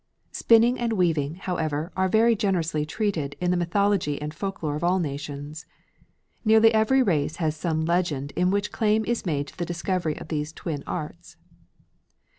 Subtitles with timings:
[0.31, 4.97] Spinning and weaving, however, are very generously treated in the mythology and folklore of all
[4.97, 5.67] nations.
[6.43, 10.29] Nearly every race has some legend in which claim is made to the discovery of
[10.29, 11.37] these twin arts.